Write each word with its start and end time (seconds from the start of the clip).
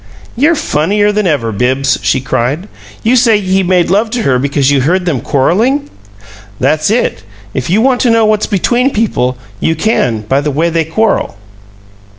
"You're 0.35 0.55
funnier 0.55 1.11
than 1.11 1.27
ever, 1.27 1.51
Bibbs!" 1.51 1.99
she 2.01 2.21
cried. 2.21 2.67
"You 3.03 3.15
say 3.15 3.39
he 3.39 3.61
made 3.61 3.91
love 3.91 4.09
to 4.17 4.23
her 4.23 4.39
because 4.39 4.71
you 4.71 4.81
heard 4.81 5.05
them 5.05 5.21
quarreling!" 5.21 5.91
"That's 6.59 6.89
it. 6.89 7.21
If 7.53 7.69
you 7.69 7.83
want 7.83 8.01
to 8.01 8.09
know 8.09 8.25
what's 8.25 8.47
'between' 8.47 8.93
people, 8.93 9.37
you 9.59 9.75
can 9.75 10.21
by 10.21 10.41
the 10.41 10.49
way 10.49 10.71
they 10.71 10.85
quarrel." 10.85 11.35